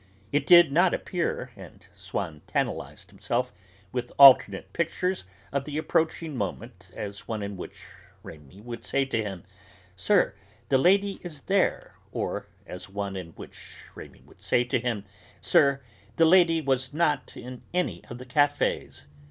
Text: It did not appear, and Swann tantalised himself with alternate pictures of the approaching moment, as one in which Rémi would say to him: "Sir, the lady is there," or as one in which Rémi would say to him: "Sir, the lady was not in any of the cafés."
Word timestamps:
It 0.31 0.47
did 0.47 0.71
not 0.71 0.95
appear, 0.95 1.51
and 1.55 1.85
Swann 1.95 2.41
tantalised 2.47 3.11
himself 3.11 3.53
with 3.91 4.11
alternate 4.17 4.73
pictures 4.73 5.25
of 5.51 5.65
the 5.65 5.77
approaching 5.77 6.35
moment, 6.35 6.89
as 6.95 7.27
one 7.27 7.43
in 7.43 7.55
which 7.55 7.85
Rémi 8.25 8.63
would 8.63 8.83
say 8.83 9.05
to 9.05 9.21
him: 9.21 9.43
"Sir, 9.95 10.33
the 10.69 10.79
lady 10.79 11.19
is 11.21 11.41
there," 11.41 11.97
or 12.11 12.47
as 12.65 12.89
one 12.89 13.15
in 13.15 13.33
which 13.33 13.83
Rémi 13.95 14.25
would 14.25 14.41
say 14.41 14.63
to 14.63 14.79
him: 14.79 15.05
"Sir, 15.39 15.83
the 16.15 16.25
lady 16.25 16.61
was 16.61 16.93
not 16.95 17.37
in 17.37 17.61
any 17.71 18.03
of 18.05 18.17
the 18.17 18.25
cafés." 18.25 19.05